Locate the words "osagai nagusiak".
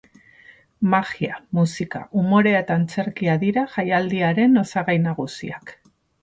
4.63-5.77